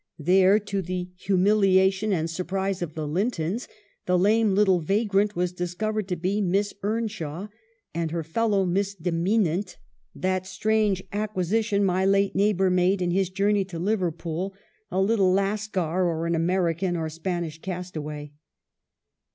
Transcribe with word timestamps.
There, 0.17 0.57
to 0.57 0.81
the 0.81 1.11
humiliation 1.15 2.11
and 2.11 2.27
surprise 2.27 2.81
of 2.81 2.95
the 2.95 3.07
Lintons, 3.07 3.67
the 4.07 4.17
lame 4.17 4.55
little 4.55 4.79
vagrant 4.79 5.35
was 5.35 5.51
discovered 5.51 6.07
to 6.07 6.15
be 6.15 6.41
Miss 6.41 6.73
Earnshaw, 6.81 7.49
and 7.93 8.09
her 8.09 8.23
fellow 8.23 8.65
misdemeanant," 8.65 9.77
that 10.25 10.47
strange 10.47 11.03
acquisition 11.13 11.83
my 11.85 12.03
late 12.03 12.33
neighbor 12.35 12.71
made 12.71 12.99
in 12.99 13.11
his 13.11 13.29
journey 13.29 13.63
to 13.65 13.77
Liverpool— 13.77 14.55
a 14.91 14.99
little 14.99 15.31
Lascar, 15.33 16.07
or 16.07 16.25
an 16.25 16.33
American 16.33 16.97
or 16.97 17.07
Spanish 17.07 17.61
castaway." 17.61 18.31